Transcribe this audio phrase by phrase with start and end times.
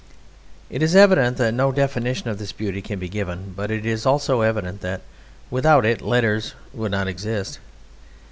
[0.71, 4.03] It is evident that no definition of this beauty can be given, but it is
[4.03, 5.01] also evident that
[5.51, 7.59] without it letters would not exist.